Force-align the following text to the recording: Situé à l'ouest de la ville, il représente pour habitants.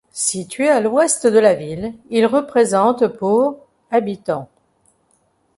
Situé 0.13 0.67
à 0.67 0.79
l'ouest 0.81 1.27
de 1.27 1.37
la 1.37 1.53
ville, 1.53 1.93
il 2.09 2.25
représente 2.25 3.05
pour 3.07 3.67
habitants. 3.91 4.49